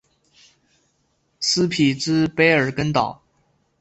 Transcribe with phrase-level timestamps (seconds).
[1.39, 3.21] 斯匹兹卑尔根岛。